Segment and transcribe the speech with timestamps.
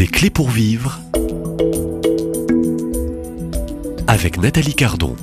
[0.00, 0.98] Des clés pour vivre
[4.06, 5.14] avec Nathalie Cardon.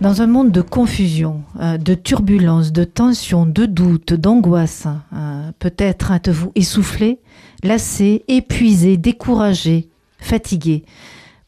[0.00, 6.12] Dans un monde de confusion, euh, de turbulence, de tension, de doute, d'angoisse, euh, peut-être
[6.12, 7.18] êtes-vous essoufflé,
[7.62, 10.86] lassé, épuisé, découragé, fatigué.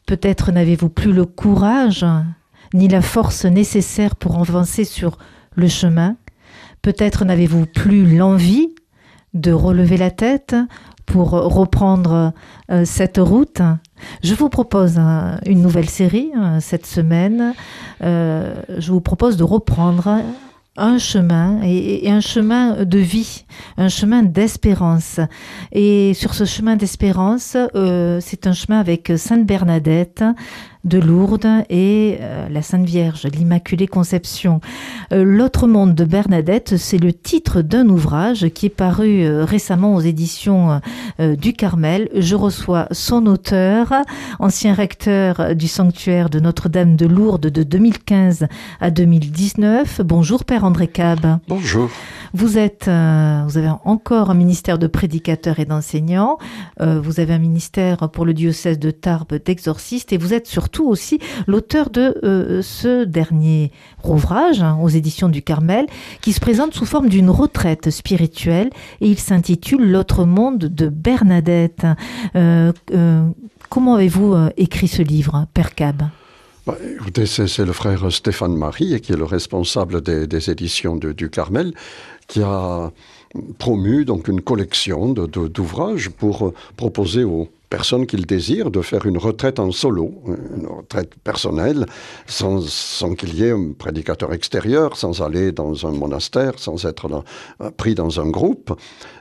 [0.05, 2.05] Peut-être n'avez-vous plus le courage
[2.75, 5.17] ni la force nécessaire pour avancer sur
[5.55, 6.17] le chemin.
[6.83, 8.74] Peut-être n'avez-vous plus l'envie
[9.35, 10.55] de relever la tête
[11.05, 12.33] pour reprendre
[12.71, 13.61] euh, cette route.
[14.23, 14.99] Je vous propose
[15.45, 17.53] une nouvelle série euh, cette semaine.
[18.03, 20.21] Euh, je vous propose de reprendre
[20.77, 23.45] un chemin et, un chemin de vie,
[23.77, 25.21] un chemin d'espérance.
[25.71, 27.55] Et sur ce chemin d'espérance,
[28.19, 30.25] c'est un chemin avec Sainte Bernadette,
[30.85, 34.61] de Lourdes et euh, la Sainte Vierge, l'Immaculée Conception.
[35.11, 39.95] Euh, L'autre monde de Bernadette, c'est le titre d'un ouvrage qui est paru euh, récemment
[39.95, 40.79] aux éditions
[41.19, 42.09] du Carmel.
[42.15, 43.93] Je reçois son auteur,
[44.39, 48.47] ancien recteur du sanctuaire de Notre-Dame de Lourdes de 2015
[48.79, 50.01] à 2019.
[50.03, 51.39] Bonjour Père André Cab.
[51.47, 51.89] Bonjour.
[52.33, 56.37] Vous êtes, vous avez encore un ministère de prédicateur et d'enseignant.
[56.79, 61.19] vous avez un ministère pour le diocèse de Tarbes d'exorciste et vous êtes surtout aussi
[61.47, 63.71] l'auteur de euh, ce dernier
[64.03, 65.85] ouvrage hein, aux éditions du Carmel
[66.21, 68.69] qui se présente sous forme d'une retraite spirituelle
[69.01, 71.85] et il s'intitule L'autre monde de Bernadette.
[72.35, 73.27] Euh, euh,
[73.69, 76.03] comment avez-vous écrit ce livre, Père Cab?
[76.65, 76.75] Bah,
[77.25, 81.73] c'est le frère Stéphane Marie, qui est le responsable des, éditions du Carmel,
[82.27, 82.91] qui a
[83.57, 89.17] promu donc une collection d'ouvrages pour proposer aux, personne qui le désire de faire une
[89.17, 91.85] retraite en solo, une retraite personnelle,
[92.27, 97.23] sans, sans qu'il y ait un prédicateur extérieur, sans aller dans un monastère, sans être
[97.61, 98.77] euh, pris dans un groupe,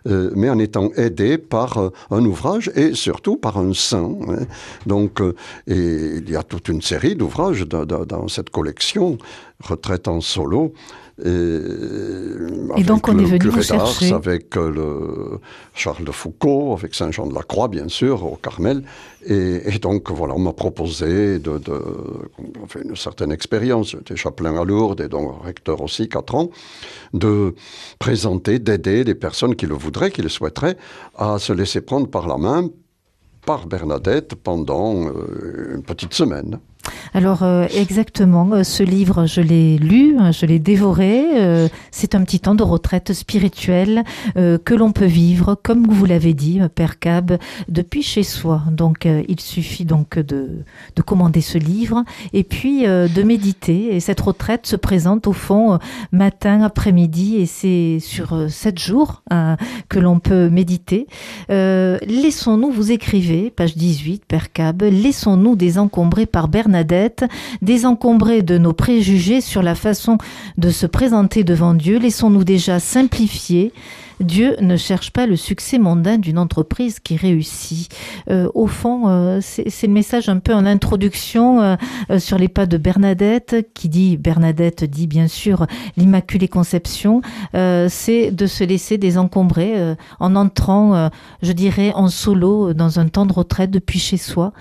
[0.07, 4.17] euh, mais en étant aidé par euh, un ouvrage et surtout par un saint.
[4.29, 4.47] Hein.
[4.87, 5.21] Donc,
[5.67, 9.19] et il y a toute une série d'ouvrages dans cette collection,
[9.63, 10.75] Retraite en solo,
[11.23, 14.13] et, donc on est venu vous chercher.
[14.13, 15.41] avec euh, le
[15.73, 18.83] Charles de Foucault, avec Saint Jean de la Croix bien sûr au Carmel,
[19.25, 21.81] et, donc voilà on m'a proposé de, de
[22.67, 26.51] fait une certaine expérience, j'étais chapelain à Lourdes et donc recteur aussi quatre ans,
[27.13, 27.55] de
[28.01, 30.77] présenter, d'aider des personnes qui le voudraient, qui le souhaiteraient,
[31.17, 32.71] à se laisser prendre par la main
[33.47, 36.59] par Bernadette pendant euh, une petite semaine.
[37.17, 41.25] Alors euh, exactement, euh, ce livre, je l'ai lu, hein, je l'ai dévoré.
[41.35, 44.03] Euh, c'est un petit temps de retraite spirituelle
[44.35, 48.63] que l'on peut vivre, comme vous l'avez dit, Père Cab, depuis chez soi.
[48.71, 50.65] Donc il suffit donc de,
[50.97, 53.95] de, commander ce livre et puis de méditer.
[53.95, 55.79] Et cette retraite se présente au fond
[56.11, 59.57] matin, après-midi, et c'est sur sept jours hein,
[59.89, 61.07] que l'on peut méditer.
[61.49, 67.25] laissons-nous, vous écrivez, page 18, Père Cab, laissons-nous désencombrer par Bernard Bernadette,
[67.63, 70.19] désencombrés de nos préjugés sur la façon
[70.59, 73.73] de se présenter devant Dieu, laissons-nous déjà simplifier.
[74.21, 77.95] Dieu ne cherche pas le succès mondain d'une entreprise qui réussit.
[78.31, 81.77] Euh, au fond, euh, c'est le message un peu en introduction euh,
[82.19, 88.47] sur les pas de Bernadette, qui dit, Bernadette dit bien sûr l'Immaculée Conception, c'est de
[88.47, 91.11] se laisser désencombrer en entrant,
[91.43, 94.53] je dirais, en solo dans un temps de retraite depuis chez soi.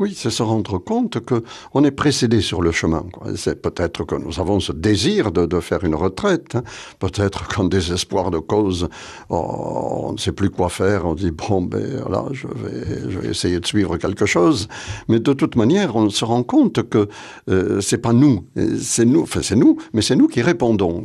[0.00, 3.04] Oui, c'est se rendre compte que on est précédé sur le chemin.
[3.36, 6.56] C'est peut-être que nous avons ce désir de, faire une retraite.
[6.56, 6.64] Hein.
[6.98, 8.88] Peut-être qu'en désespoir de cause,
[9.30, 11.06] on ne sait plus quoi faire.
[11.06, 14.66] On dit bon, ben là, je vais, essayer de suivre quelque chose.
[15.08, 17.08] Mais de toute manière, on se rend compte que
[17.48, 18.44] euh, c'est pas nous,
[18.80, 21.04] c'est nous, enfin c'est nous, mais c'est nous qui répondons.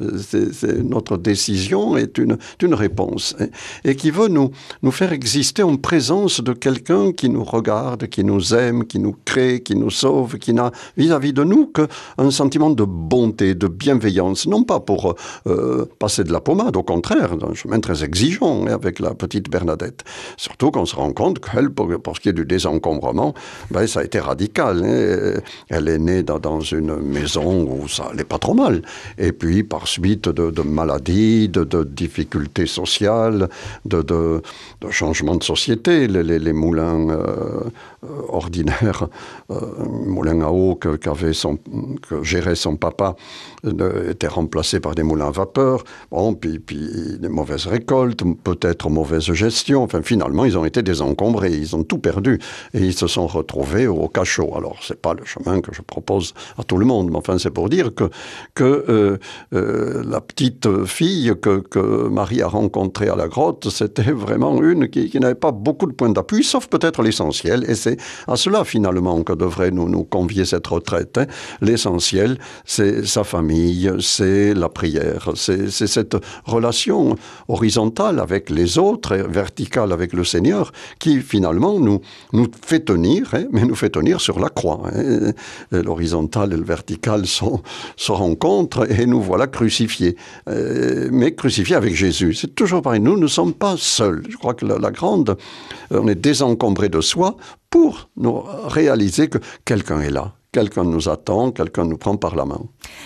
[0.83, 2.39] Notre décision est une,
[2.73, 3.35] réponse
[3.83, 8.55] et qui veut nous faire exister en présence de quelqu'un qui nous regarde, qui nous
[8.55, 12.83] aime qui nous crée, qui nous sauve, qui n'a vis-à-vis de nous qu'un sentiment de
[12.83, 15.15] bonté, de bienveillance, non pas pour
[15.47, 19.49] euh, passer de la pommade, au contraire, un chemin très exigeant hein, avec la petite
[19.49, 20.03] Bernadette.
[20.37, 23.33] Surtout qu'on se rend compte qu'elle, pour, ce qui est du désencombrement,
[23.71, 24.83] ben, ça a été radical.
[24.83, 25.41] Hein.
[25.69, 28.81] Elle est née dans, une maison où ça allait pas trop mal.
[29.17, 33.49] Et puis, par suite de, maladies, de, difficultés sociales,
[33.85, 34.41] de, de,
[34.89, 37.63] changements de société, les, moulins euh,
[38.29, 39.07] ordinaires extraordinaire.
[39.51, 40.97] Euh, moulin à eau que,
[41.33, 41.57] son,
[42.07, 43.15] que gérait son papa
[44.09, 45.83] était remplacé par des moulins à vapeur.
[46.11, 49.83] Bon, puis, puis des mauvaises récoltes, peut-être mauvaise gestion.
[49.83, 52.39] Enfin, finalement, ils ont été désencombrés, ils ont tout perdu
[52.73, 54.55] et ils se sont retrouvés au cachot.
[54.55, 57.49] Alors, c'est pas le chemin que je propose à tout le monde, mais enfin, c'est
[57.49, 58.09] pour dire que,
[58.53, 59.17] que euh,
[59.53, 64.89] euh, la petite fille que, que, Marie a rencontrée à la grotte, c'était vraiment une
[64.89, 67.65] qui, qui n'avait pas beaucoup de points d'appui, sauf peut-être l'essentiel.
[67.67, 71.17] Et c'est à cela, finalement, que devrait nous, nous convier cette retraite.
[71.17, 71.25] Hein.
[71.61, 77.15] L'essentiel, c'est sa famille, c'est la prière, c'est cette relation
[77.47, 82.01] horizontale avec les autres verticale avec le Seigneur qui, finalement, nous,
[82.33, 84.81] nous fait tenir, hein, mais nous fait tenir sur la croix.
[84.85, 85.31] Hein.
[85.71, 90.15] L'horizontale et le vertical se rencontrent et nous voilà crucifiés.
[90.47, 92.33] Euh, mais crucifiés avec Jésus.
[92.33, 92.99] C'est toujours pareil.
[92.99, 94.23] Nous ne sommes pas seuls.
[94.29, 95.37] Je crois que la, la grande,
[95.91, 97.37] on est désencombré de soi
[97.69, 102.45] pour nous réaliser que quelqu'un est là, quelqu'un nous attend, quelqu'un nous prend par la
[102.45, 102.61] main.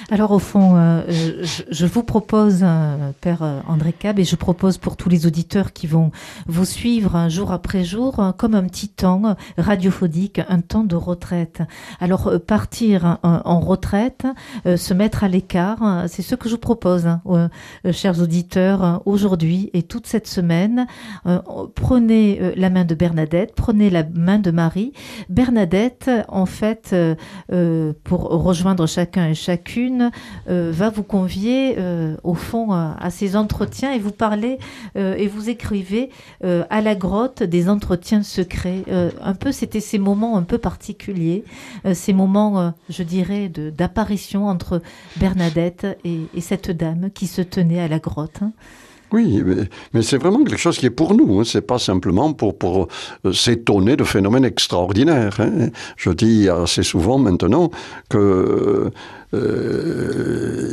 [0.10, 4.78] Alors au fond, euh, je, vous propose, euh, Père euh, André Cab, et je propose
[4.78, 6.12] pour tous les auditeurs qui vont
[6.48, 11.62] vous suivre jour après jour, comme un petit temps radiophonique, un temps de retraite.
[12.00, 14.26] Alors partir en retraite,
[14.66, 17.50] se mettre à l'écart, c'est ce que je vous propose, hein,
[17.92, 20.88] chers auditeurs, aujourd'hui et toute cette semaine.
[21.76, 24.94] prenez la main de Bernadette, prenez la main de Marie.
[25.30, 26.96] Bernadette, en fait,
[27.52, 30.12] euh, pour rejoindre chacun et chacune,
[30.50, 34.58] euh, va vous convier euh, au fond à ces entretiens et vous parlez
[34.96, 36.10] et vous écrivez
[36.42, 38.84] à la grotte des entretiens secrets.
[39.22, 41.44] un peu, c'était ces moments un peu particuliers,
[41.94, 44.82] ces moments, je dirais, d'apparition entre
[45.18, 48.42] Bernadette et, et, cette dame qui se tenait à la grotte.
[48.42, 48.52] Hein.
[49.14, 49.44] Oui,
[49.94, 51.40] mais, c'est vraiment quelque chose qui est pour nous.
[51.40, 51.44] Hein.
[51.46, 52.88] C'est pas simplement pour, pour
[53.26, 55.40] euh, s'étonner de phénomènes extraordinaires.
[55.40, 55.70] Hein.
[55.98, 57.70] Je dis assez souvent maintenant
[58.10, 58.90] que
[59.34, 60.70] euh,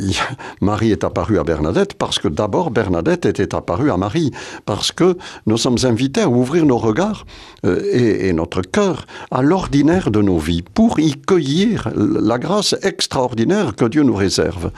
[0.61, 4.31] Marie est apparue à Bernadette parce que d'abord Bernadette était apparue à Marie,
[4.65, 7.25] parce que nous sommes invités à ouvrir nos regards
[7.65, 13.75] euh, et, notre cœur à l'ordinaire de nos vies pour y cueillir la grâce extraordinaire
[13.75, 14.71] que Dieu nous réserve.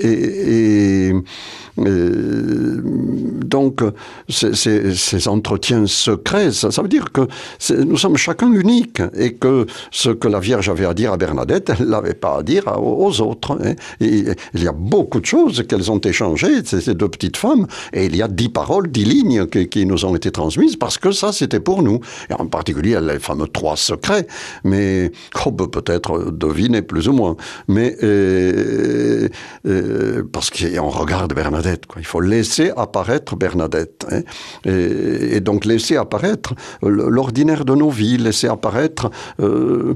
[0.00, 1.12] Et,
[1.76, 3.82] donc,
[4.28, 7.22] ces, entretiens secrets, ça, veut dire que
[7.74, 11.72] nous sommes chacun uniques et que ce que la Vierge avait à dire à Bernadette,
[11.78, 13.21] elle l'avait pas à dire aux autres.
[13.30, 13.74] Hein.
[14.00, 18.16] Il y a beaucoup de choses qu'elles ont échangées, ces deux petites femmes, et il
[18.16, 21.60] y a dix paroles, dix lignes qui, nous ont été transmises parce que ça, c'était
[21.60, 22.00] pour nous.
[22.30, 24.26] Et en particulier, les fameux trois secrets,
[24.64, 25.10] mais
[25.46, 27.36] on peut peut-être deviner plus ou moins.
[27.68, 29.28] Mais euh,
[29.66, 32.00] euh, parce qu'on regarde Bernadette, quoi.
[32.00, 34.06] il faut laisser apparaître Bernadette.
[34.10, 34.22] Hein.
[34.64, 39.10] Et, donc laisser apparaître l'ordinaire de nos vies, laisser apparaître
[39.40, 39.94] euh,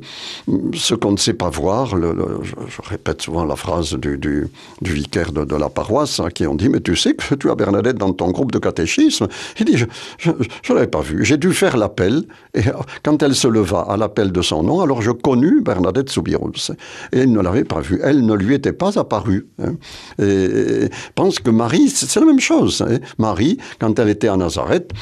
[0.75, 1.87] ce qu'on ne sait pas voir.
[1.87, 4.49] Je, répète souvent la phrase du, du,
[4.83, 7.55] vicaire de, de, la paroisse hein, qui ont dit Mais tu sais que tu as
[7.55, 9.29] Bernadette dans ton groupe de catéchisme
[9.59, 9.77] Il dit
[10.19, 11.25] Je ne l'avais pas vu.
[11.25, 12.25] J'ai dû faire l'appel.
[12.55, 12.63] Et
[13.03, 16.73] quand elle se leva à l'appel de son nom, alors je connus Bernadette Soubirous.
[17.13, 18.01] Et elle ne l'avait pas vue.
[18.03, 19.47] Elle ne lui était pas apparue.
[19.63, 19.75] Hein.
[20.19, 22.85] Et, pense que Marie, c'est la même chose.
[22.87, 22.99] Hein.
[23.19, 24.93] Marie, quand elle était à Nazareth,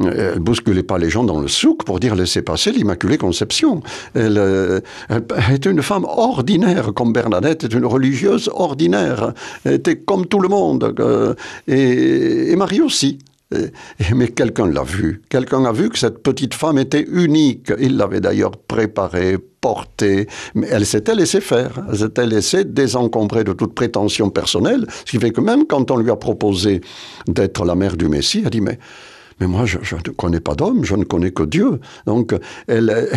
[0.00, 3.82] elle bousculait pas les gens dans le souk pour dire laissez passer l'Immaculée Conception.
[4.14, 9.32] Elle, euh, elle, était une femme ordinaire, comme Bernadette est une religieuse ordinaire.
[9.64, 10.94] Elle était comme tout le monde.
[11.00, 11.34] Euh,
[11.66, 13.18] et, et Marie aussi.
[14.14, 15.22] Mais quelqu'un l'a vu.
[15.28, 17.72] Quelqu'un a vu que cette petite femme était unique.
[17.80, 21.84] Il l'avait d'ailleurs préparée, portée, mais elle s'était laissée faire.
[21.90, 24.86] Elle s'était laissée désencombrer de toute prétention personnelle.
[25.04, 26.80] Ce qui fait que même quand on lui a proposé
[27.26, 28.78] d'être la mère du Messie, elle a dit Mais
[29.40, 31.80] mais moi, je, ne connais pas d'homme, je ne connais que Dieu.
[32.06, 32.34] Donc,
[32.66, 33.08] elle,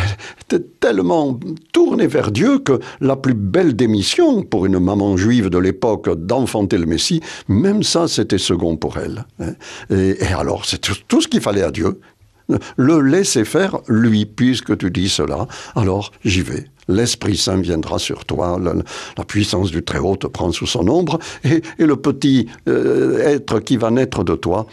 [0.42, 1.38] était tellement
[1.74, 6.78] tournée vers Dieu que la plus belle démission pour une maman juive de l'époque d'enfanter
[6.78, 9.26] le Messie, même ça, c'était second pour elle.
[9.40, 9.54] Hein.
[9.90, 12.00] Et, alors, c'est tout, ce qu'il fallait à Dieu.
[12.78, 16.66] Le laisser faire, lui, puisque tu dis cela, alors j'y vais.
[16.90, 21.62] L'Esprit Saint viendra sur toi, la, puissance du Très-Haut te prend sous son ombre, et,
[21.80, 24.68] le petit euh, être qui va naître de toi,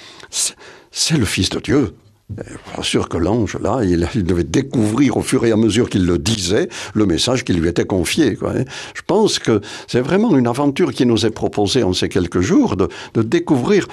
[0.90, 1.94] c'est le Fils de Dieu.
[2.30, 6.16] Bien sûr que l'ange, là, il, devait découvrir au fur et à mesure qu'il le
[6.16, 8.38] disait le message qui lui était confié.
[8.46, 8.64] Hein.
[8.94, 12.76] Je pense que c'est vraiment une aventure qui nous est proposée en ces quelques jours
[12.76, 12.88] de,
[13.20, 13.88] découvrir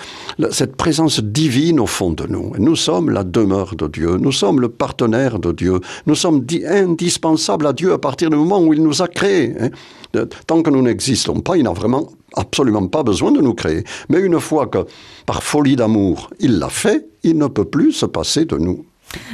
[0.52, 2.54] cette présence divine au fond de nous.
[2.60, 7.66] nous sommes la demeure de Dieu, nous sommes le partenaire de Dieu, nous sommes indispensables
[7.66, 9.56] à Dieu à partir du moment où il nous a créés.
[9.60, 10.26] Hein.
[10.46, 13.84] Tant que nous n'existons pas, il n'a vraiment absolument pas besoin de nous créer.
[14.10, 14.80] Mais une fois que,
[15.26, 18.86] par folie d'amour, il l'a fait, il ne peut plus se passer de nous.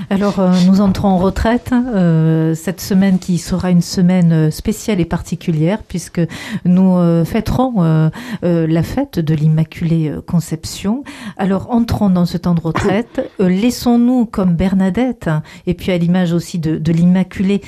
[0.09, 1.71] Alors, euh, nous entrons en retraite.
[1.73, 6.21] euh, cette semaine qui sera une semaine euh, spéciale et particulière, puisque
[6.65, 8.09] nous fêterons
[8.41, 11.03] la fête de l'Immaculée Conception.
[11.37, 13.21] Alors, entrons dans ce temps de retraite.
[13.39, 15.29] Laissons-nous, comme Bernadette,
[15.67, 17.61] et puis à l'image aussi de, de l'Immaculée,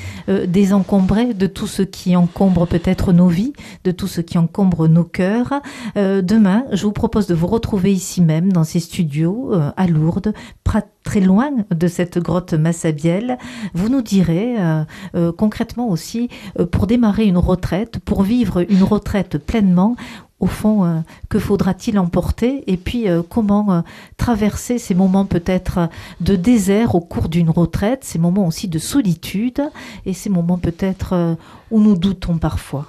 [0.48, 5.04] désencombrer de tout ce qui encombre peut-être nos vies, de tout ce qui encombre nos
[5.04, 5.62] cœurs.
[5.96, 10.34] Demain, je vous propose de vous retrouver ici même, dans ces studios, à Lourdes,
[10.66, 13.38] pra- très loin de cette grotte Massabielle.
[13.74, 14.84] Vous nous direz euh,
[15.16, 16.28] euh, concrètement aussi,
[16.60, 19.96] euh, pour démarrer une retraite, pour vivre une retraite pleinement,
[20.42, 22.66] au fond, que faudra-t-il emporter?
[22.68, 23.84] Et puis, comment
[24.18, 29.62] traverser ces moments peut-être de désert au cours d'une retraite, ces moments aussi de solitude
[30.06, 31.38] et ces moments peut-être
[31.72, 32.86] où nous doutons parfois?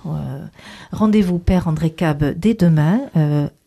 [0.91, 2.99] Rendez-vous, Père André Cab, dès demain.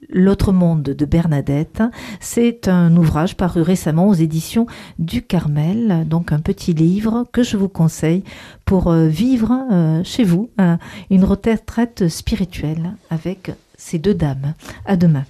[0.07, 1.83] L'autre monde de Bernadette,
[2.19, 4.65] c'est un ouvrage paru récemment aux éditions
[4.97, 8.23] du Carmel, donc un petit livre que je vous conseille
[8.65, 10.77] pour euh, vivre euh, chez vous euh,
[11.09, 14.53] une retraite spirituelle avec ces deux dames.
[14.85, 15.25] À demain.